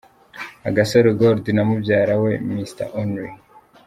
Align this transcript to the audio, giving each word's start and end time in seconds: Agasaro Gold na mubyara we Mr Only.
Agasaro 0.69 1.09
Gold 1.19 1.45
na 1.53 1.63
mubyara 1.69 2.13
we 2.23 2.31
Mr 2.49 2.85
Only. 3.01 3.29